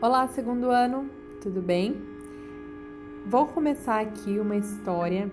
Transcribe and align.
Olá, 0.00 0.28
segundo 0.28 0.70
ano, 0.70 1.10
tudo 1.42 1.60
bem? 1.60 2.00
Vou 3.26 3.46
começar 3.46 3.98
aqui 3.98 4.38
uma 4.38 4.54
história 4.54 5.28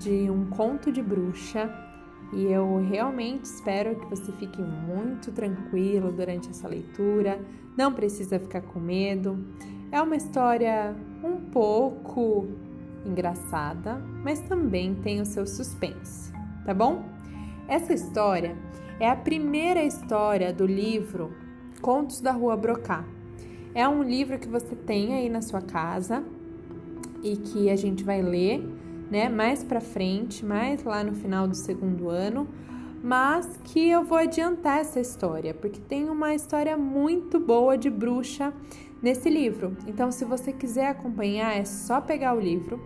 de 0.00 0.28
um 0.28 0.46
conto 0.46 0.90
de 0.90 1.00
bruxa 1.00 1.72
e 2.32 2.46
eu 2.46 2.78
realmente 2.78 3.44
espero 3.44 3.94
que 3.94 4.06
você 4.06 4.32
fique 4.32 4.60
muito 4.60 5.30
tranquilo 5.30 6.10
durante 6.10 6.50
essa 6.50 6.66
leitura, 6.66 7.40
não 7.76 7.92
precisa 7.92 8.40
ficar 8.40 8.62
com 8.62 8.80
medo. 8.80 9.38
É 9.92 10.02
uma 10.02 10.16
história 10.16 10.92
um 11.22 11.36
pouco 11.48 12.48
engraçada, 13.04 14.02
mas 14.24 14.40
também 14.40 14.96
tem 14.96 15.20
o 15.20 15.24
seu 15.24 15.46
suspense, 15.46 16.32
tá 16.64 16.74
bom? 16.74 17.04
Essa 17.68 17.94
história 17.94 18.56
é 18.98 19.08
a 19.08 19.14
primeira 19.14 19.84
história 19.84 20.52
do 20.52 20.66
livro 20.66 21.32
Contos 21.80 22.20
da 22.20 22.32
Rua 22.32 22.56
Brocá 22.56 23.04
é 23.76 23.86
um 23.86 24.02
livro 24.02 24.38
que 24.38 24.48
você 24.48 24.74
tem 24.74 25.14
aí 25.14 25.28
na 25.28 25.42
sua 25.42 25.60
casa 25.60 26.24
e 27.22 27.36
que 27.36 27.68
a 27.68 27.76
gente 27.76 28.02
vai 28.02 28.22
ler, 28.22 28.66
né, 29.10 29.28
mais 29.28 29.62
para 29.62 29.82
frente, 29.82 30.42
mais 30.46 30.82
lá 30.82 31.04
no 31.04 31.12
final 31.12 31.46
do 31.46 31.54
segundo 31.54 32.08
ano, 32.08 32.48
mas 33.04 33.60
que 33.64 33.90
eu 33.90 34.02
vou 34.02 34.16
adiantar 34.16 34.78
essa 34.78 34.98
história, 34.98 35.52
porque 35.52 35.78
tem 35.78 36.08
uma 36.08 36.34
história 36.34 36.74
muito 36.74 37.38
boa 37.38 37.76
de 37.76 37.90
bruxa 37.90 38.50
nesse 39.02 39.28
livro. 39.28 39.76
Então, 39.86 40.10
se 40.10 40.24
você 40.24 40.54
quiser 40.54 40.88
acompanhar, 40.88 41.54
é 41.54 41.66
só 41.66 42.00
pegar 42.00 42.34
o 42.34 42.40
livro 42.40 42.82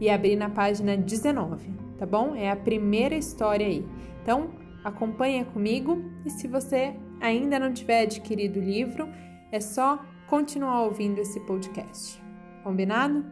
e 0.00 0.08
abrir 0.08 0.36
na 0.36 0.48
página 0.48 0.96
19, 0.96 1.68
tá 1.98 2.06
bom? 2.06 2.36
É 2.36 2.48
a 2.48 2.56
primeira 2.56 3.16
história 3.16 3.66
aí. 3.66 3.84
Então, 4.22 4.50
acompanha 4.84 5.44
comigo 5.44 6.00
e 6.24 6.30
se 6.30 6.46
você 6.46 6.94
ainda 7.20 7.58
não 7.58 7.72
tiver 7.72 8.02
adquirido 8.02 8.60
o 8.60 8.62
livro, 8.62 9.08
é 9.50 9.58
só 9.58 10.00
continuar 10.28 10.82
ouvindo 10.82 11.18
esse 11.18 11.40
podcast. 11.40 12.22
Combinado? 12.62 13.24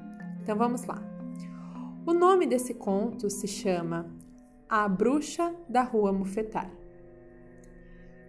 Então 0.43 0.57
vamos 0.57 0.85
lá. 0.85 1.03
O 2.07 2.15
nome 2.15 2.47
desse 2.47 2.73
conto 2.73 3.29
se 3.29 3.47
chama 3.47 4.07
A 4.67 4.89
Bruxa 4.89 5.55
da 5.69 5.83
Rua 5.83 6.11
Mufetar. 6.11 6.71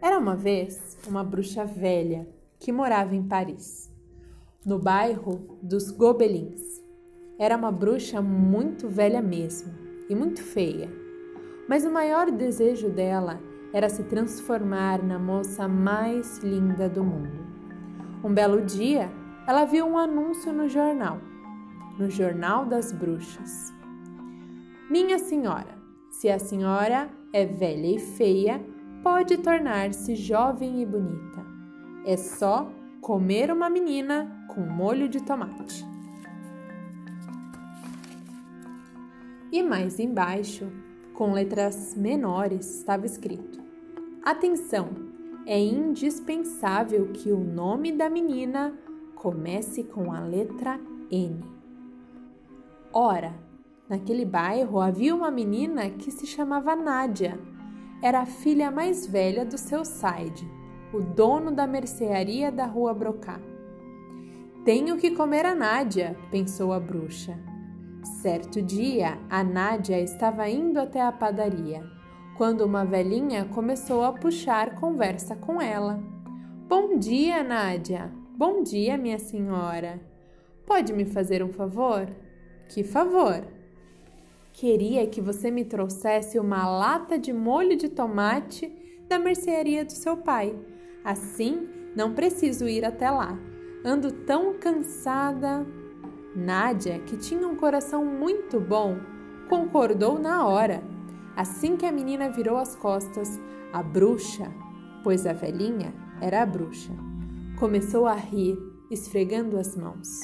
Era 0.01 0.19
uma 0.19 0.35
vez 0.35 0.97
uma 1.07 1.23
bruxa 1.23 1.65
velha 1.65 2.27
que 2.59 2.71
morava 2.73 3.15
em 3.15 3.23
Paris, 3.23 3.89
no 4.65 4.77
bairro 4.77 5.57
dos 5.61 5.89
Gobelins. 5.89 6.61
Era 7.39 7.55
uma 7.55 7.71
bruxa 7.71 8.21
muito 8.21 8.89
velha 8.89 9.21
mesmo 9.21 9.73
e 10.09 10.15
muito 10.15 10.43
feia, 10.43 10.91
mas 11.69 11.85
o 11.85 11.91
maior 11.91 12.29
desejo 12.31 12.89
dela 12.89 13.39
era 13.71 13.87
se 13.87 14.03
transformar 14.03 15.01
na 15.01 15.17
moça 15.17 15.67
mais 15.69 16.39
linda 16.39 16.89
do 16.89 17.03
mundo. 17.03 17.46
Um 18.23 18.33
belo 18.33 18.61
dia, 18.61 19.11
ela 19.47 19.65
viu 19.65 19.85
um 19.85 19.97
anúncio 19.97 20.51
no 20.51 20.67
jornal, 20.67 21.19
no 21.99 22.09
Jornal 22.09 22.65
das 22.65 22.91
Bruxas. 22.91 23.73
Minha 24.89 25.19
senhora, 25.19 25.77
se 26.09 26.29
a 26.29 26.39
senhora 26.39 27.09
é 27.31 27.45
velha 27.45 27.95
e 27.95 27.99
feia, 27.99 28.59
pode 29.03 29.37
tornar-se 29.37 30.15
jovem 30.15 30.81
e 30.81 30.85
bonita. 30.85 31.45
É 32.05 32.17
só 32.17 32.71
comer 33.01 33.51
uma 33.51 33.69
menina 33.69 34.47
com 34.47 34.61
molho 34.61 35.07
de 35.07 35.21
tomate. 35.23 35.85
E 39.51 39.61
mais 39.61 39.99
embaixo, 39.99 40.71
com 41.13 41.33
letras 41.33 41.95
menores, 41.95 42.79
estava 42.79 43.05
escrito: 43.05 43.61
Atenção! 44.23 45.06
É 45.47 45.57
indispensável 45.57 47.07
que 47.13 47.31
o 47.31 47.39
nome 47.39 47.93
da 47.93 48.09
menina 48.09 48.77
comece 49.15 49.81
com 49.81 50.11
a 50.11 50.19
letra 50.19 50.77
N. 51.09 51.41
Ora, 52.91 53.33
naquele 53.87 54.25
bairro 54.25 54.81
havia 54.81 55.15
uma 55.15 55.31
menina 55.31 55.89
que 55.89 56.11
se 56.11 56.27
chamava 56.27 56.75
Nádia. 56.75 57.39
Era 58.03 58.23
a 58.23 58.25
filha 58.25 58.69
mais 58.69 59.07
velha 59.07 59.45
do 59.45 59.57
seu 59.57 59.85
Said, 59.85 60.45
o 60.93 60.99
dono 60.99 61.49
da 61.49 61.65
mercearia 61.65 62.51
da 62.51 62.65
rua 62.65 62.93
Brocá. 62.93 63.39
Tenho 64.65 64.97
que 64.97 65.11
comer 65.11 65.45
a 65.45 65.55
Nádia, 65.55 66.17
pensou 66.29 66.73
a 66.73 66.79
bruxa. 66.79 67.39
Certo 68.21 68.61
dia, 68.61 69.17
a 69.29 69.45
Nádia 69.45 69.97
estava 70.01 70.49
indo 70.49 70.77
até 70.77 71.01
a 71.01 71.11
padaria 71.11 71.95
quando 72.37 72.61
uma 72.61 72.85
velhinha 72.85 73.45
começou 73.45 74.03
a 74.03 74.13
puxar 74.13 74.75
conversa 74.75 75.35
com 75.35 75.59
ela. 75.59 75.99
Bom 76.67 76.99
dia, 76.99 77.43
Nádia. 77.43 78.11
Bom 78.37 78.61
dia, 78.61 78.95
minha 78.95 79.17
senhora. 79.17 79.99
Pode 80.63 80.93
me 80.93 81.03
fazer 81.03 81.41
um 81.43 81.51
favor? 81.51 82.07
Que 82.69 82.83
favor? 82.83 83.43
Queria 84.53 85.07
que 85.07 85.19
você 85.19 85.49
me 85.49 85.65
trouxesse 85.65 86.37
uma 86.37 86.69
lata 86.69 87.17
de 87.17 87.33
molho 87.33 87.75
de 87.75 87.89
tomate 87.89 88.71
da 89.09 89.17
mercearia 89.17 89.83
do 89.83 89.91
seu 89.91 90.17
pai. 90.17 90.55
Assim, 91.03 91.67
não 91.95 92.13
preciso 92.13 92.67
ir 92.67 92.85
até 92.85 93.09
lá. 93.09 93.35
Ando 93.83 94.11
tão 94.11 94.53
cansada. 94.59 95.65
Nádia, 96.35 96.99
que 96.99 97.17
tinha 97.17 97.47
um 97.47 97.55
coração 97.55 98.05
muito 98.05 98.59
bom, 98.59 98.97
concordou 99.49 100.19
na 100.19 100.45
hora 100.45 100.83
Assim 101.37 101.77
que 101.77 101.85
a 101.85 101.91
menina 101.91 102.31
virou 102.31 102.57
as 102.57 102.75
costas, 102.75 103.39
a 103.71 103.83
bruxa, 103.83 104.51
pois 105.03 105.27
a 105.27 105.33
velhinha 105.33 105.93
era 106.19 106.41
a 106.41 106.45
bruxa, 106.47 106.91
começou 107.59 108.07
a 108.07 108.15
rir, 108.15 108.57
esfregando 108.89 109.55
as 109.55 109.75
mãos. 109.77 110.19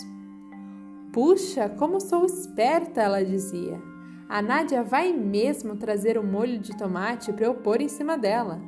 Puxa, 1.14 1.70
como 1.70 2.02
sou 2.02 2.26
esperta, 2.26 3.00
ela 3.00 3.24
dizia. 3.24 3.80
A 4.28 4.42
Nádia 4.42 4.82
vai 4.82 5.14
mesmo 5.14 5.76
trazer 5.76 6.18
o 6.18 6.24
molho 6.24 6.58
de 6.58 6.76
tomate 6.76 7.32
para 7.32 7.46
eu 7.46 7.54
pôr 7.54 7.80
em 7.80 7.88
cima 7.88 8.18
dela. 8.18 8.60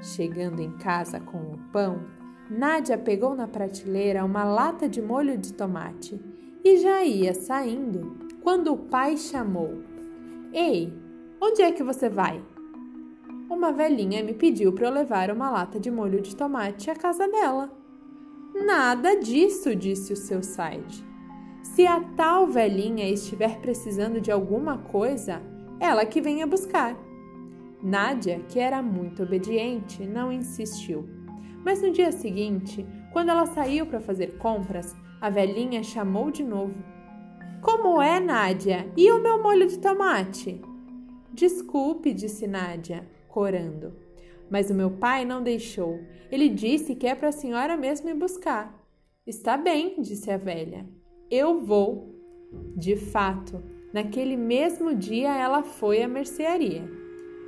Chegando 0.00 0.60
em 0.60 0.70
casa 0.78 1.18
com 1.18 1.38
o 1.38 1.58
pão, 1.72 2.04
Nádia 2.48 2.96
pegou 2.96 3.34
na 3.34 3.48
prateleira 3.48 4.24
uma 4.24 4.44
lata 4.44 4.88
de 4.88 5.02
molho 5.02 5.36
de 5.36 5.52
tomate 5.52 6.20
e 6.64 6.76
já 6.76 7.02
ia 7.02 7.34
saindo 7.34 8.16
quando 8.40 8.72
o 8.72 8.78
pai 8.78 9.16
chamou: 9.16 9.82
Ei, 10.52 11.01
Onde 11.44 11.60
é 11.60 11.72
que 11.72 11.82
você 11.82 12.08
vai? 12.08 12.40
Uma 13.50 13.72
velhinha 13.72 14.22
me 14.22 14.32
pediu 14.32 14.72
para 14.72 14.86
eu 14.86 14.92
levar 14.92 15.28
uma 15.28 15.50
lata 15.50 15.80
de 15.80 15.90
molho 15.90 16.20
de 16.20 16.36
tomate 16.36 16.88
à 16.88 16.94
casa 16.94 17.26
dela. 17.26 17.68
Nada 18.54 19.18
disso, 19.18 19.74
disse 19.74 20.12
o 20.12 20.16
seu 20.16 20.40
side. 20.40 21.04
Se 21.64 21.84
a 21.84 21.98
tal 22.16 22.46
velhinha 22.46 23.08
estiver 23.10 23.58
precisando 23.58 24.20
de 24.20 24.30
alguma 24.30 24.78
coisa, 24.78 25.42
ela 25.80 26.06
que 26.06 26.20
venha 26.20 26.46
buscar. 26.46 26.96
Nádia, 27.82 28.38
que 28.48 28.60
era 28.60 28.80
muito 28.80 29.24
obediente, 29.24 30.06
não 30.06 30.30
insistiu. 30.30 31.08
Mas 31.64 31.82
no 31.82 31.90
dia 31.90 32.12
seguinte, 32.12 32.86
quando 33.12 33.30
ela 33.30 33.46
saiu 33.46 33.84
para 33.84 34.00
fazer 34.00 34.38
compras, 34.38 34.94
a 35.20 35.28
velhinha 35.28 35.82
chamou 35.82 36.30
de 36.30 36.44
novo. 36.44 36.80
Como 37.60 38.00
é, 38.00 38.20
Nádia? 38.20 38.86
E 38.96 39.10
o 39.10 39.20
meu 39.20 39.42
molho 39.42 39.66
de 39.66 39.80
tomate? 39.80 40.62
Desculpe, 41.32 42.12
disse 42.12 42.46
Nádia, 42.46 43.08
corando. 43.26 43.94
Mas 44.50 44.70
o 44.70 44.74
meu 44.74 44.90
pai 44.90 45.24
não 45.24 45.42
deixou. 45.42 45.98
Ele 46.30 46.48
disse 46.48 46.94
que 46.94 47.06
é 47.06 47.14
para 47.14 47.28
a 47.28 47.32
senhora 47.32 47.76
mesmo 47.76 48.10
ir 48.10 48.14
buscar. 48.14 48.78
Está 49.26 49.56
bem, 49.56 49.96
disse 50.00 50.30
a 50.30 50.36
velha. 50.36 50.86
Eu 51.30 51.58
vou. 51.58 52.14
De 52.76 52.96
fato, 52.96 53.62
naquele 53.94 54.36
mesmo 54.36 54.94
dia 54.94 55.34
ela 55.34 55.62
foi 55.62 56.02
à 56.02 56.08
mercearia. 56.08 56.82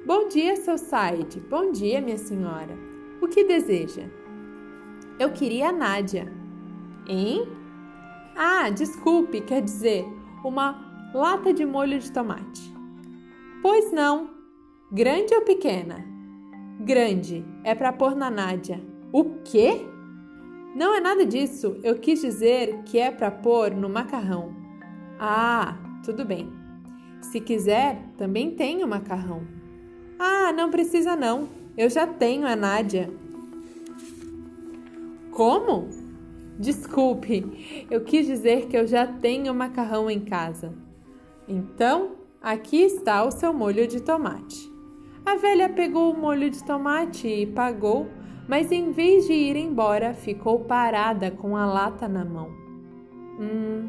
Bom 0.07 0.29
dia, 0.29 0.57
seu 0.57 0.79
Said. 0.79 1.41
Bom 1.51 1.71
dia, 1.71 2.01
minha 2.01 2.17
senhora. 2.17 2.75
O 3.21 3.29
que 3.29 3.45
deseja? 3.45 4.09
Eu 5.19 5.31
queria 5.31 5.69
a 5.69 5.73
Nádia. 5.73 6.33
Hein? 7.07 7.47
Ah, 8.35 8.71
desculpe, 8.71 9.43
quer 9.43 9.61
dizer, 9.63 10.05
uma 10.43 11.11
lata 11.15 11.53
de 11.53 11.65
molho 11.65 11.99
de 11.99 12.11
tomate. 12.11 12.74
Pois 13.65 13.91
não. 13.91 14.29
Grande 14.93 15.35
ou 15.35 15.41
pequena? 15.41 16.05
Grande. 16.81 17.43
É 17.65 17.75
para 17.75 17.95
pôr 17.95 18.15
na 18.15 18.31
Nádia. 18.31 18.79
O 19.11 19.41
quê? 19.43 19.81
Não 20.77 20.95
é 20.95 21.01
nada 21.01 21.25
disso. 21.25 21.81
Eu 21.83 21.99
quis 21.99 22.21
dizer 22.21 22.83
que 22.85 22.99
é 22.99 23.11
para 23.11 23.31
pôr 23.31 23.71
no 23.71 23.89
macarrão. 23.89 24.55
Ah, 25.19 25.79
tudo 26.05 26.27
bem. 26.27 26.53
Se 27.23 27.41
quiser, 27.41 28.03
também 28.19 28.51
tenho 28.51 28.87
macarrão. 28.87 29.47
Ah, 30.19 30.53
não 30.53 30.71
precisa 30.71 31.17
não. 31.17 31.49
Eu 31.75 31.89
já 31.89 32.07
tenho 32.07 32.47
a 32.47 32.55
Nádia. 32.55 33.11
Como? 35.31 35.89
Desculpe, 36.59 37.87
eu 37.91 38.05
quis 38.05 38.27
dizer 38.27 38.67
que 38.67 38.77
eu 38.77 38.87
já 38.87 39.07
tenho 39.07 39.55
macarrão 39.55 40.11
em 40.11 40.21
casa. 40.21 40.75
Então, 41.49 42.24
Aqui 42.44 42.82
está 42.82 43.25
o 43.25 43.31
seu 43.31 43.55
molho 43.55 43.88
de 43.88 44.02
tomate. 44.02 44.70
A 45.25 45.37
velha 45.37 45.67
pegou 45.67 46.12
o 46.12 46.20
molho 46.20 46.50
de 46.50 46.62
tomate 46.62 47.26
e 47.26 47.46
pagou, 47.46 48.06
mas 48.46 48.70
em 48.70 48.93
vez 48.93 49.26
de 49.26 49.32
ir 49.32 49.56
embora, 49.56 50.12
ficou 50.12 50.61
parada 50.61 51.31
com 51.31 51.56
a 51.56 51.64
lata 51.64 52.06
na 52.06 52.23
mão. 52.23 52.50
Hum, 53.41 53.88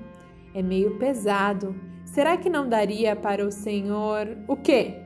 é 0.53 0.61
meio 0.61 0.97
pesado. 0.97 1.75
Será 2.05 2.37
que 2.37 2.49
não 2.49 2.69
daria 2.69 3.13
para 3.13 3.45
o 3.45 3.51
senhor. 3.51 4.37
O 4.47 4.55
quê? 4.55 5.01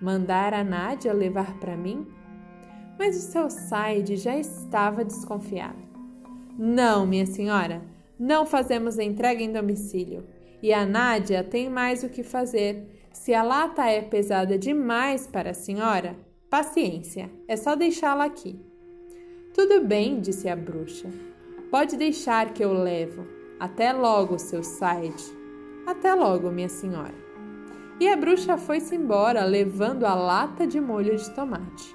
Mandar 0.00 0.52
a 0.52 0.64
Nádia 0.64 1.12
levar 1.12 1.56
para 1.60 1.76
mim? 1.76 2.04
Mas 2.98 3.16
o 3.16 3.20
seu 3.20 3.50
Said 3.50 4.16
já 4.16 4.36
estava 4.36 5.04
desconfiado. 5.04 5.78
Não, 6.58 7.06
minha 7.06 7.24
senhora, 7.24 7.82
não 8.18 8.44
fazemos 8.44 8.98
entrega 8.98 9.44
em 9.44 9.52
domicílio. 9.52 10.33
E 10.64 10.72
a 10.72 10.86
Nádia 10.86 11.44
tem 11.44 11.68
mais 11.68 12.02
o 12.02 12.08
que 12.08 12.22
fazer. 12.22 12.88
Se 13.12 13.34
a 13.34 13.42
lata 13.42 13.84
é 13.84 14.00
pesada 14.00 14.56
demais 14.56 15.26
para 15.26 15.50
a 15.50 15.54
senhora, 15.54 16.16
paciência, 16.48 17.30
é 17.46 17.54
só 17.54 17.76
deixá-la 17.76 18.24
aqui. 18.24 18.58
Tudo 19.52 19.84
bem, 19.84 20.22
disse 20.22 20.48
a 20.48 20.56
bruxa. 20.56 21.10
Pode 21.70 21.98
deixar 21.98 22.54
que 22.54 22.64
eu 22.64 22.72
levo. 22.72 23.26
Até 23.60 23.92
logo, 23.92 24.38
seu 24.38 24.64
Said. 24.64 25.14
Até 25.86 26.14
logo, 26.14 26.50
minha 26.50 26.70
senhora. 26.70 27.14
E 28.00 28.08
a 28.08 28.16
bruxa 28.16 28.56
foi-se 28.56 28.96
embora, 28.96 29.44
levando 29.44 30.06
a 30.06 30.14
lata 30.14 30.66
de 30.66 30.80
molho 30.80 31.14
de 31.14 31.30
tomate. 31.34 31.94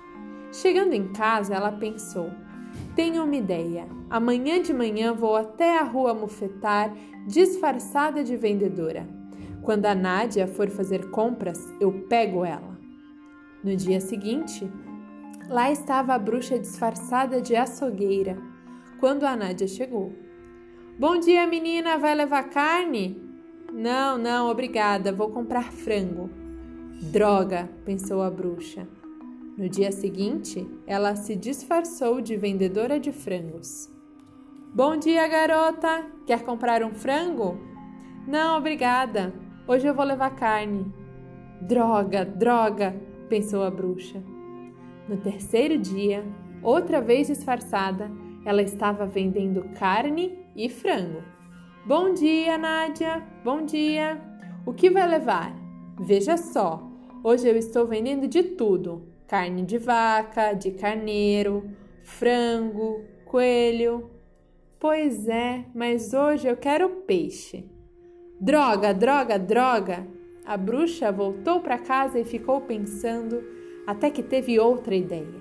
Chegando 0.51 0.93
em 0.93 1.07
casa, 1.11 1.55
ela 1.55 1.71
pensou: 1.71 2.29
Tenho 2.95 3.23
uma 3.23 3.35
ideia. 3.35 3.87
Amanhã 4.09 4.61
de 4.61 4.73
manhã 4.73 5.13
vou 5.13 5.35
até 5.35 5.77
a 5.77 5.83
rua 5.83 6.13
Mufetar, 6.13 6.93
disfarçada 7.27 8.23
de 8.23 8.35
vendedora. 8.35 9.07
Quando 9.61 9.85
a 9.85 9.95
Nádia 9.95 10.47
for 10.47 10.69
fazer 10.69 11.09
compras, 11.11 11.59
eu 11.79 11.91
pego 12.09 12.43
ela. 12.43 12.77
No 13.63 13.75
dia 13.75 13.99
seguinte, 13.99 14.69
Lá 15.49 15.71
estava 15.71 16.13
a 16.13 16.19
bruxa 16.19 16.59
disfarçada 16.59 17.41
de 17.41 17.55
açougueira, 17.55 18.37
quando 18.99 19.23
a 19.23 19.35
Nádia 19.35 19.67
chegou. 19.67 20.13
Bom 20.99 21.17
dia, 21.17 21.47
menina, 21.47 21.97
vai 21.97 22.13
levar 22.13 22.43
carne? 22.51 23.19
Não, 23.73 24.15
não, 24.15 24.47
obrigada, 24.47 25.11
vou 25.11 25.31
comprar 25.31 25.71
frango. 25.71 26.29
Droga, 27.01 27.67
pensou 27.83 28.21
a 28.21 28.29
bruxa. 28.29 28.87
No 29.59 29.67
dia 29.67 29.91
seguinte, 29.91 30.65
ela 30.87 31.17
se 31.17 31.35
disfarçou 31.35 32.21
de 32.21 32.37
vendedora 32.37 32.97
de 32.97 33.11
frangos. 33.11 33.89
Bom 34.73 34.95
dia, 34.95 35.27
garota! 35.27 36.05
Quer 36.25 36.43
comprar 36.43 36.81
um 36.81 36.93
frango? 36.93 37.59
Não, 38.25 38.57
obrigada. 38.57 39.33
Hoje 39.67 39.85
eu 39.85 39.93
vou 39.93 40.05
levar 40.05 40.33
carne. 40.33 40.89
Droga, 41.59 42.23
droga, 42.23 42.95
pensou 43.27 43.61
a 43.63 43.69
bruxa. 43.69 44.23
No 45.09 45.17
terceiro 45.17 45.77
dia, 45.77 46.23
outra 46.63 47.01
vez 47.01 47.27
disfarçada, 47.27 48.09
ela 48.45 48.61
estava 48.61 49.05
vendendo 49.05 49.65
carne 49.77 50.39
e 50.55 50.69
frango. 50.69 51.21
Bom 51.85 52.13
dia, 52.13 52.57
Nádia! 52.57 53.27
Bom 53.43 53.65
dia! 53.65 54.21
O 54.65 54.71
que 54.71 54.89
vai 54.89 55.05
levar? 55.05 55.53
Veja 55.99 56.37
só, 56.37 56.89
hoje 57.21 57.49
eu 57.49 57.57
estou 57.57 57.85
vendendo 57.85 58.25
de 58.25 58.41
tudo: 58.41 59.18
carne 59.29 59.61
de 59.61 59.77
vaca, 59.77 60.53
de 60.53 60.71
carneiro, 60.71 61.69
frango, 62.01 63.05
coelho. 63.25 64.09
Pois 64.79 65.27
é, 65.27 65.65
mas 65.73 66.13
hoje 66.15 66.47
eu 66.47 66.57
quero 66.57 66.89
peixe. 66.89 67.63
Droga, 68.41 68.91
droga, 68.91 69.37
droga! 69.37 70.07
A 70.43 70.57
bruxa 70.57 71.11
voltou 71.11 71.59
para 71.59 71.77
casa 71.77 72.19
e 72.19 72.25
ficou 72.25 72.61
pensando 72.61 73.43
até 73.85 74.09
que 74.09 74.23
teve 74.23 74.59
outra 74.59 74.95
ideia. 74.95 75.39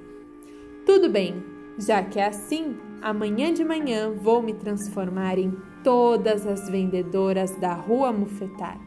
Tudo 0.85 1.09
bem, 1.09 1.43
já 1.79 2.03
que 2.03 2.21
é 2.21 2.27
assim, 2.27 2.77
amanhã 3.01 3.55
de 3.55 3.65
manhã 3.65 4.13
vou 4.13 4.43
me 4.43 4.53
transformar 4.53 5.39
em 5.39 5.57
todas 5.83 6.47
as 6.47 6.69
vendedoras 6.69 7.59
da 7.59 7.73
rua 7.73 8.13
Mufetar. 8.13 8.79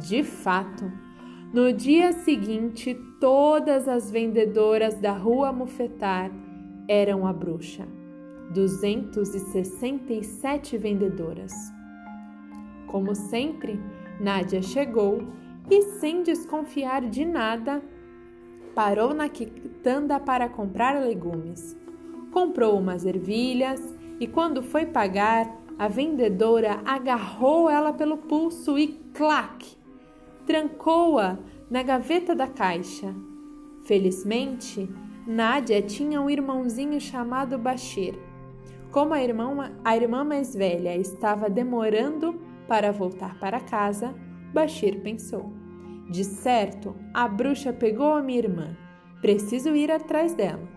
De 0.00 0.22
fato, 0.22 1.03
no 1.54 1.72
dia 1.72 2.12
seguinte, 2.12 2.94
todas 3.20 3.86
as 3.86 4.10
vendedoras 4.10 4.96
da 4.96 5.12
rua 5.12 5.52
Mufetar 5.52 6.32
eram 6.88 7.28
a 7.28 7.32
bruxa. 7.32 7.86
267 8.52 10.76
vendedoras. 10.76 11.52
Como 12.88 13.14
sempre, 13.14 13.78
Nádia 14.20 14.60
chegou 14.62 15.22
e, 15.70 15.80
sem 16.00 16.24
desconfiar 16.24 17.02
de 17.02 17.24
nada, 17.24 17.80
parou 18.74 19.14
na 19.14 19.28
quitanda 19.28 20.18
para 20.18 20.48
comprar 20.48 21.00
legumes. 21.00 21.78
Comprou 22.32 22.76
umas 22.76 23.06
ervilhas 23.06 23.80
e, 24.18 24.26
quando 24.26 24.60
foi 24.60 24.86
pagar, 24.86 25.56
a 25.78 25.86
vendedora 25.86 26.80
agarrou 26.84 27.70
ela 27.70 27.92
pelo 27.92 28.18
pulso 28.18 28.76
e 28.76 28.88
clac! 29.14 29.83
Trancou-a 30.46 31.38
na 31.70 31.82
gaveta 31.82 32.34
da 32.34 32.46
caixa. 32.46 33.14
Felizmente, 33.84 34.88
Nádia 35.26 35.80
tinha 35.80 36.20
um 36.20 36.28
irmãozinho 36.28 37.00
chamado 37.00 37.58
Bashir. 37.58 38.14
Como 38.90 39.14
a 39.14 39.22
irmã, 39.22 39.72
a 39.84 39.96
irmã 39.96 40.22
mais 40.22 40.54
velha 40.54 40.96
estava 40.96 41.48
demorando 41.48 42.38
para 42.68 42.92
voltar 42.92 43.38
para 43.40 43.58
casa, 43.58 44.14
Bashir 44.52 45.00
pensou. 45.00 45.52
De 46.10 46.22
certo, 46.22 46.94
a 47.12 47.26
bruxa 47.26 47.72
pegou 47.72 48.12
a 48.12 48.22
minha 48.22 48.38
irmã. 48.38 48.76
Preciso 49.22 49.74
ir 49.74 49.90
atrás 49.90 50.34
dela. 50.34 50.68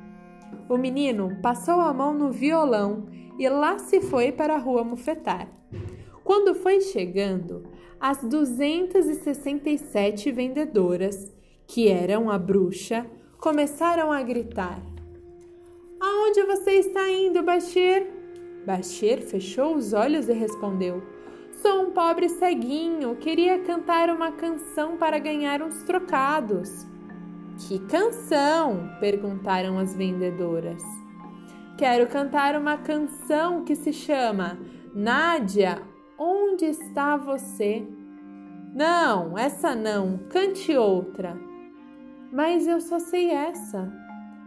O 0.70 0.78
menino 0.78 1.38
passou 1.42 1.82
a 1.82 1.94
mão 1.94 2.14
no 2.14 2.32
violão 2.32 3.06
e 3.38 3.48
lá 3.50 3.78
se 3.78 4.00
foi 4.00 4.32
para 4.32 4.56
a 4.56 4.60
rua 4.60 4.84
Mufetar. 4.84 5.50
Quando 6.24 6.56
foi 6.56 6.82
chegando, 6.82 7.64
as 8.00 8.24
267 8.24 10.32
vendedoras, 10.32 11.36
que 11.66 11.88
eram 11.88 12.30
a 12.30 12.38
bruxa, 12.38 13.08
começaram 13.40 14.12
a 14.12 14.22
gritar: 14.22 14.80
Aonde 16.00 16.44
você 16.44 16.74
está 16.74 17.10
indo, 17.10 17.42
Bashir? 17.44 18.06
Bashir 18.66 19.22
fechou 19.22 19.76
os 19.76 19.94
olhos 19.94 20.30
e 20.30 20.34
respondeu: 20.34 21.02
Sou 21.62 21.84
um 21.84 21.92
pobre 21.92 22.30
ceguinho, 22.30 23.16
queria 23.16 23.60
cantar 23.60 24.10
uma 24.10 24.32
canção 24.32 24.98
para 24.98 25.18
ganhar 25.18 25.62
uns 25.62 25.84
trocados. 25.84 26.86
Que 27.58 27.80
canção? 27.80 28.92
perguntaram 29.00 29.80
as 29.80 29.96
vendedoras. 29.96 30.84
Quero 31.78 32.08
cantar 32.08 32.56
uma 32.56 32.78
canção 32.78 33.64
que 33.64 33.76
se 33.76 33.92
chama 33.92 34.60
Nádia, 34.94 35.82
onde 36.18 36.66
está 36.66 37.16
você? 37.16 37.86
Não, 38.74 39.38
essa 39.38 39.76
não, 39.76 40.20
cante 40.30 40.76
outra. 40.76 41.38
Mas 42.32 42.68
eu 42.68 42.82
só 42.82 43.00
sei 43.00 43.32
essa. 43.32 43.92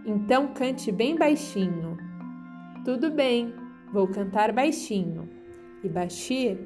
Então 0.04 0.48
cante 0.48 0.92
bem 0.92 1.16
baixinho. 1.16 1.96
Tudo 2.84 3.10
bem, 3.10 3.54
vou 3.92 4.08
cantar 4.08 4.52
baixinho. 4.52 5.28
E 5.82 5.88
Bashir 5.88 6.58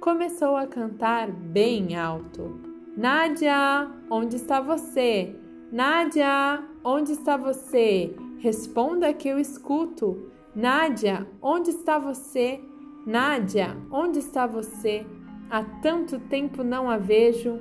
começou 0.00 0.56
a 0.56 0.66
cantar 0.66 1.30
bem 1.30 1.96
alto. 1.96 2.60
Nádia, 2.96 3.90
onde 4.10 4.36
está 4.36 4.60
você? 4.60 5.34
Nádia, 5.70 6.62
onde 6.82 7.12
está 7.12 7.36
você? 7.36 8.14
Responda 8.38 9.12
que 9.12 9.28
eu 9.28 9.38
escuto. 9.38 10.30
Nádia, 10.54 11.26
onde 11.42 11.70
está 11.70 11.98
você? 11.98 12.60
Nádia, 13.06 13.76
onde 13.88 14.18
está 14.18 14.48
você? 14.48 15.06
Há 15.48 15.62
tanto 15.62 16.18
tempo 16.18 16.64
não 16.64 16.90
a 16.90 16.98
vejo. 16.98 17.60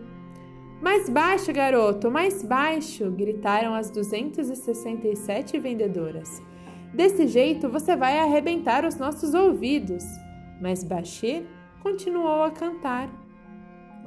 Mais 0.81 1.07
baixo, 1.07 1.53
garoto, 1.53 2.09
mais 2.09 2.41
baixo! 2.41 3.11
gritaram 3.11 3.75
as 3.75 3.91
267 3.91 5.59
vendedoras. 5.59 6.41
Desse 6.91 7.27
jeito 7.27 7.69
você 7.69 7.95
vai 7.95 8.17
arrebentar 8.17 8.85
os 8.85 8.95
nossos 8.95 9.35
ouvidos. 9.35 10.03
Mas 10.59 10.83
Bashir 10.83 11.43
continuou 11.83 12.41
a 12.41 12.49
cantar. 12.49 13.07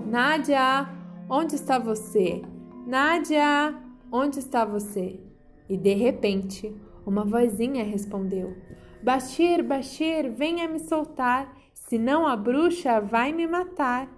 Nádia, 0.04 0.88
onde 1.30 1.54
está 1.54 1.78
você? 1.78 2.42
Nádia, 2.84 3.76
onde 4.10 4.40
está 4.40 4.64
você? 4.64 5.20
E 5.68 5.76
de 5.76 5.94
repente, 5.94 6.74
uma 7.06 7.24
vozinha 7.24 7.84
respondeu: 7.84 8.56
Bashir, 9.02 9.62
Bashir, 9.62 10.30
venha 10.32 10.66
me 10.68 10.80
soltar, 10.80 11.56
senão 11.72 12.26
a 12.26 12.34
bruxa 12.34 13.00
vai 13.00 13.32
me 13.32 13.46
matar. 13.46 14.08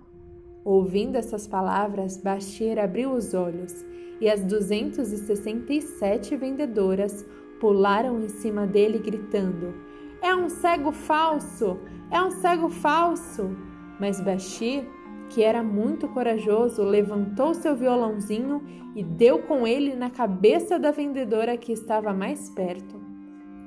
Ouvindo 0.65 1.17
essas 1.17 1.47
palavras, 1.47 2.17
Bashir 2.17 2.79
abriu 2.79 3.13
os 3.13 3.35
olhos 3.35 3.75
e 4.21 4.29
as 4.29 4.43
267 4.43 6.35
vendedoras 6.35 7.27
pularam 7.61 8.23
em 8.23 8.29
cima 8.29 8.67
dele, 8.67 8.99
gritando: 8.99 9.75
É 10.23 10.35
um 10.35 10.49
cego 10.49 10.93
falso! 10.93 11.79
É 12.11 12.23
um 12.23 12.31
cego 12.31 12.71
falso! 12.71 13.55
Mas 14.01 14.19
Bashir, 14.19 14.87
que 15.29 15.43
era 15.43 15.63
muito 15.63 16.09
corajoso, 16.09 16.83
levantou 16.83 17.53
seu 17.53 17.77
violãozinho 17.77 18.63
e 18.97 19.05
deu 19.05 19.41
com 19.41 19.67
ele 19.67 19.95
na 19.95 20.09
cabeça 20.09 20.79
da 20.79 20.91
vendedora 20.91 21.59
que 21.59 21.71
estava 21.71 22.15
mais 22.15 22.49
perto. 22.49 22.99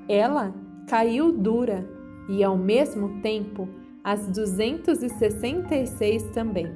ela 0.10 0.73
caiu 0.88 1.32
dura 1.32 1.88
e, 2.30 2.44
ao 2.44 2.58
mesmo 2.58 3.22
tempo, 3.22 3.68
as 4.04 4.28
266 4.28 6.24
também. 6.32 6.74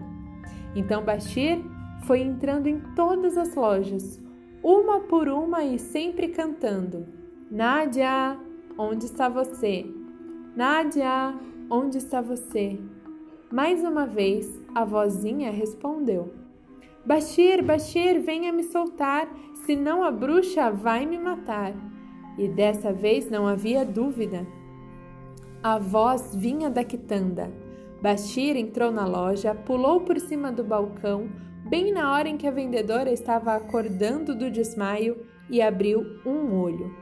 Então 0.76 1.04
Bashir 1.04 1.60
foi 2.06 2.22
entrando 2.22 2.68
em 2.68 2.80
todas 2.96 3.38
as 3.38 3.56
lojas, 3.56 4.24
uma 4.64 5.02
por 5.02 5.28
uma 5.28 5.64
e 5.64 5.78
sempre 5.80 6.30
cantando: 6.30 7.06
Nádia, 7.50 8.38
onde 8.78 9.06
está 9.06 9.28
você? 9.28 9.86
Nádia, 10.56 11.34
onde 11.70 11.98
está 11.98 12.22
você? 12.22 12.80
Mais 13.52 13.84
uma 13.84 14.06
vez, 14.06 14.60
a 14.76 14.86
vozinha 14.86 15.52
respondeu: 15.52 16.34
Bashir, 17.06 17.64
Bashir, 17.64 18.22
venha 18.22 18.52
me 18.52 18.64
soltar, 18.64 19.28
senão 19.66 20.04
a 20.04 20.12
bruxa 20.12 20.70
vai 20.70 21.06
me 21.06 21.18
matar. 21.18 21.74
E 22.38 22.48
dessa 22.48 22.94
vez 22.94 23.29
não 23.29 23.48
havia 23.48 23.84
dúvida. 23.84 24.46
A 25.63 25.79
voz 25.79 26.36
vinha 26.36 26.70
da 26.70 26.84
quitanda. 26.84 27.51
Bashir 28.01 28.56
entrou 28.56 28.91
na 28.91 29.08
loja, 29.08 29.56
pulou 29.56 30.01
por 30.01 30.20
cima 30.20 30.51
do 30.51 30.63
balcão, 30.63 31.27
bem 31.67 31.91
na 31.91 32.13
hora 32.13 32.29
em 32.29 32.38
que 32.38 32.48
a 32.48 32.51
vendedora 32.51 33.12
estava 33.12 33.56
acordando 33.56 34.36
do 34.36 34.51
desmaio 34.51 35.25
e 35.50 35.62
abriu 35.62 36.06
um 36.25 36.60
olho. 36.60 36.96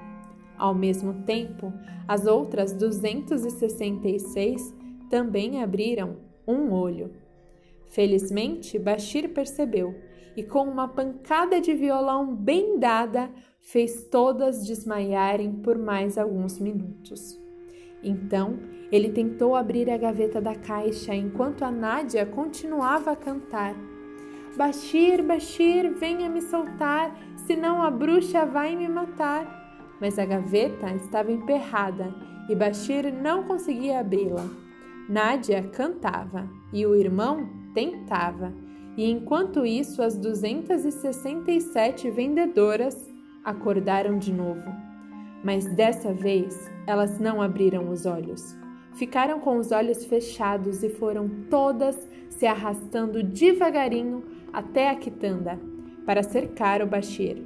Ao 0.58 0.74
mesmo 0.74 1.26
tempo, 1.26 1.74
as 2.08 2.26
outras 2.26 2.72
266 2.72 4.74
também 5.10 5.62
abriram 5.62 6.16
um 6.48 6.72
olho. 6.72 7.12
Felizmente, 7.88 8.80
Bashir 8.80 9.34
percebeu 9.34 9.94
e, 10.36 10.44
com 10.44 10.64
uma 10.64 10.88
pancada 10.88 11.62
de 11.62 11.74
violão 11.74 12.36
bem 12.36 12.78
dada, 12.78 13.30
fez 13.62 14.06
todas 14.06 14.66
desmaiarem 14.66 15.52
por 15.54 15.78
mais 15.78 16.18
alguns 16.18 16.60
minutos. 16.60 17.40
Então, 18.04 18.60
ele 18.92 19.10
tentou 19.10 19.56
abrir 19.56 19.90
a 19.90 19.98
gaveta 19.98 20.40
da 20.40 20.56
caixa 20.56 21.16
enquanto 21.16 21.64
a 21.64 21.72
Nádia 21.72 22.26
continuava 22.26 23.12
a 23.12 23.16
cantar. 23.16 23.76
Bashir, 24.56 25.24
Bashir, 25.24 25.92
venha 25.94 26.30
me 26.30 26.42
soltar, 26.42 27.18
senão 27.46 27.82
a 27.82 27.90
bruxa 27.90 28.46
vai 28.46 28.76
me 28.76 28.88
matar. 28.88 29.64
Mas 30.00 30.20
a 30.20 30.26
gaveta 30.26 30.92
estava 30.92 31.32
emperrada 31.32 32.14
e 32.48 32.56
Bashir 32.56 33.12
não 33.14 33.44
conseguia 33.44 34.00
abri-la. 34.00 34.48
Nádia 35.10 35.64
cantava 35.64 36.48
e 36.72 36.86
o 36.86 36.96
irmão 36.96 37.50
tentava, 37.74 38.54
e 38.98 39.10
enquanto 39.10 39.66
isso 39.66 40.02
as 40.02 40.18
267 40.18 42.10
vendedoras 42.10 43.14
acordaram 43.44 44.18
de 44.18 44.34
novo. 44.34 44.72
Mas 45.44 45.66
dessa 45.76 46.14
vez 46.14 46.72
elas 46.88 47.20
não 47.20 47.42
abriram 47.42 47.90
os 47.90 48.06
olhos. 48.06 48.58
Ficaram 48.94 49.40
com 49.40 49.58
os 49.58 49.72
olhos 49.72 50.06
fechados 50.06 50.82
e 50.84 50.90
foram 50.90 51.30
todas 51.50 52.08
se 52.30 52.46
arrastando 52.46 53.22
devagarinho 53.22 54.24
até 54.54 54.90
a 54.90 54.96
quitanda 54.96 55.60
para 56.06 56.24
cercar 56.24 56.82
o 56.82 56.88
Bashir. 56.88 57.42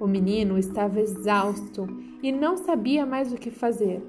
O 0.00 0.06
menino 0.06 0.58
estava 0.58 1.00
exausto 1.00 1.86
e 2.22 2.32
não 2.32 2.56
sabia 2.56 3.06
mais 3.06 3.32
o 3.32 3.36
que 3.36 3.50
fazer. 3.50 4.02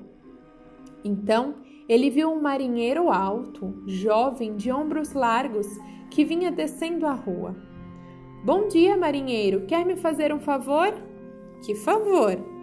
Então 1.03 1.56
ele 1.88 2.10
viu 2.10 2.32
um 2.32 2.42
marinheiro 2.42 3.12
alto, 3.12 3.84
jovem, 3.86 4.56
de 4.56 4.72
ombros 4.72 5.13
largos, 5.13 5.68
que 6.10 6.24
vinha 6.24 6.52
descendo 6.52 7.06
a 7.06 7.13
rua. 7.13 7.56
Bom 8.44 8.68
dia, 8.68 8.98
marinheiro. 8.98 9.66
Quer 9.66 9.86
me 9.86 9.96
fazer 9.96 10.34
um 10.34 10.40
favor? 10.40 10.94
Que 11.66 11.75
favor? 11.75 12.54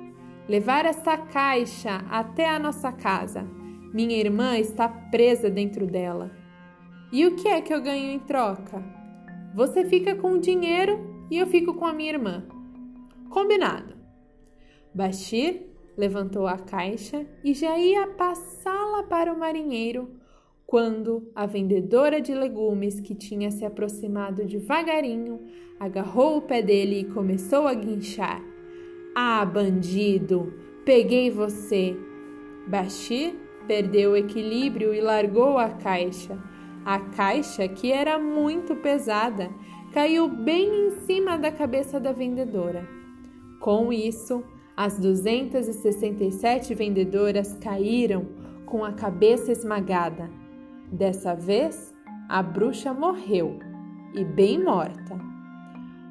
levar 0.50 0.84
esta 0.84 1.16
caixa 1.16 2.04
até 2.10 2.48
a 2.48 2.58
nossa 2.58 2.90
casa. 2.90 3.46
Minha 3.94 4.16
irmã 4.16 4.58
está 4.58 4.88
presa 4.88 5.48
dentro 5.48 5.86
dela. 5.86 6.32
E 7.12 7.24
o 7.24 7.36
que 7.36 7.46
é 7.46 7.60
que 7.60 7.72
eu 7.72 7.80
ganho 7.80 8.10
em 8.10 8.18
troca? 8.18 8.82
Você 9.54 9.84
fica 9.84 10.16
com 10.16 10.32
o 10.32 10.40
dinheiro 10.40 11.26
e 11.30 11.38
eu 11.38 11.46
fico 11.46 11.74
com 11.74 11.86
a 11.86 11.92
minha 11.92 12.10
irmã. 12.10 12.44
Combinado. 13.28 13.94
Bashir 14.92 15.69
levantou 16.00 16.46
a 16.46 16.56
caixa 16.56 17.26
e 17.44 17.52
já 17.52 17.78
ia 17.78 18.06
passá-la 18.06 19.02
para 19.02 19.32
o 19.32 19.38
marinheiro 19.38 20.08
quando 20.66 21.30
a 21.34 21.46
vendedora 21.46 22.20
de 22.20 22.32
legumes, 22.32 23.00
que 23.00 23.14
tinha 23.14 23.50
se 23.50 23.64
aproximado 23.64 24.44
devagarinho, 24.44 25.40
agarrou 25.80 26.38
o 26.38 26.42
pé 26.42 26.62
dele 26.62 27.00
e 27.00 27.04
começou 27.04 27.66
a 27.66 27.74
guinchar. 27.74 28.40
Ah, 29.14 29.44
bandido, 29.44 30.54
peguei 30.84 31.28
você. 31.28 31.96
Bashir 32.68 33.34
perdeu 33.66 34.12
o 34.12 34.16
equilíbrio 34.16 34.94
e 34.94 35.00
largou 35.00 35.58
a 35.58 35.70
caixa. 35.70 36.38
A 36.84 37.00
caixa, 37.00 37.66
que 37.66 37.90
era 37.90 38.16
muito 38.16 38.76
pesada, 38.76 39.50
caiu 39.92 40.28
bem 40.28 40.86
em 40.86 40.90
cima 41.00 41.36
da 41.36 41.50
cabeça 41.50 41.98
da 41.98 42.12
vendedora. 42.12 42.88
Com 43.58 43.92
isso, 43.92 44.44
as 44.82 44.98
267 44.98 46.74
vendedoras 46.74 47.54
caíram 47.60 48.24
com 48.64 48.82
a 48.82 48.92
cabeça 48.92 49.52
esmagada. 49.52 50.30
Dessa 50.90 51.34
vez, 51.34 51.94
a 52.26 52.42
bruxa 52.42 52.94
morreu 52.94 53.58
e 54.14 54.24
bem 54.24 54.58
morta. 54.58 55.20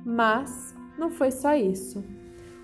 Mas 0.06 0.76
não 1.00 1.10
foi 1.10 1.32
só 1.32 1.56
isso. 1.56 2.06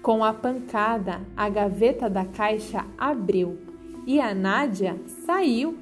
Com 0.03 0.23
a 0.23 0.31
pancada, 0.31 1.21
a 1.35 1.49
gaveta 1.49 2.07
da 2.07 2.23
caixa 2.23 2.85
abriu 2.99 3.57
e 4.05 4.21
a 4.21 4.31
Nádia 4.35 5.01
saiu. 5.25 5.75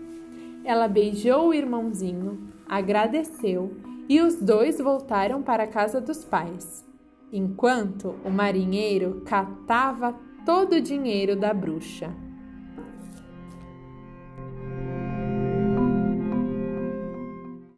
Ela 0.63 0.87
beijou 0.87 1.49
o 1.49 1.53
irmãozinho, 1.53 2.47
agradeceu 2.65 3.75
e 4.07 4.21
os 4.21 4.37
dois 4.37 4.77
voltaram 4.77 5.43
para 5.43 5.63
a 5.63 5.67
casa 5.67 5.99
dos 5.99 6.23
pais, 6.23 6.85
enquanto 7.33 8.15
o 8.23 8.29
marinheiro 8.29 9.23
catava 9.25 10.13
todo 10.45 10.73
o 10.73 10.81
dinheiro 10.81 11.35
da 11.35 11.53
bruxa. 11.53 12.22